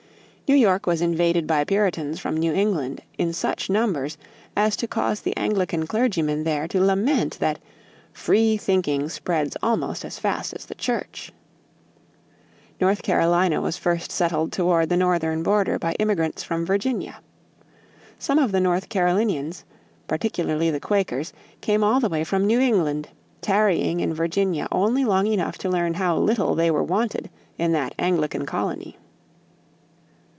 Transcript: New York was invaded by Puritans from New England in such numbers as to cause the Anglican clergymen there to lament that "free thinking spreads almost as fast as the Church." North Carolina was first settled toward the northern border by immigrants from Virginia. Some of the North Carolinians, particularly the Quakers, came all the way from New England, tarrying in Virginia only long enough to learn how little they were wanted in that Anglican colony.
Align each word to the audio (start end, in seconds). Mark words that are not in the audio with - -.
New 0.49 0.57
York 0.57 0.85
was 0.85 0.99
invaded 1.01 1.47
by 1.47 1.63
Puritans 1.63 2.19
from 2.19 2.35
New 2.35 2.51
England 2.51 3.01
in 3.17 3.31
such 3.31 3.69
numbers 3.69 4.17
as 4.53 4.75
to 4.75 4.85
cause 4.85 5.21
the 5.21 5.33
Anglican 5.37 5.87
clergymen 5.87 6.43
there 6.43 6.67
to 6.67 6.81
lament 6.81 7.37
that 7.39 7.57
"free 8.11 8.57
thinking 8.57 9.07
spreads 9.07 9.55
almost 9.63 10.03
as 10.03 10.19
fast 10.19 10.51
as 10.53 10.65
the 10.65 10.75
Church." 10.75 11.31
North 12.81 13.01
Carolina 13.01 13.61
was 13.61 13.77
first 13.77 14.11
settled 14.11 14.51
toward 14.51 14.89
the 14.89 14.97
northern 14.97 15.41
border 15.41 15.79
by 15.79 15.93
immigrants 15.93 16.43
from 16.43 16.65
Virginia. 16.65 17.21
Some 18.19 18.37
of 18.37 18.51
the 18.51 18.59
North 18.59 18.89
Carolinians, 18.89 19.63
particularly 20.07 20.69
the 20.69 20.81
Quakers, 20.81 21.31
came 21.61 21.81
all 21.81 22.01
the 22.01 22.09
way 22.09 22.25
from 22.25 22.45
New 22.45 22.59
England, 22.59 23.07
tarrying 23.39 24.01
in 24.01 24.13
Virginia 24.13 24.67
only 24.69 25.05
long 25.05 25.27
enough 25.27 25.57
to 25.59 25.69
learn 25.69 25.93
how 25.93 26.17
little 26.17 26.55
they 26.55 26.69
were 26.69 26.83
wanted 26.83 27.29
in 27.57 27.71
that 27.71 27.95
Anglican 27.97 28.45
colony. 28.45 28.97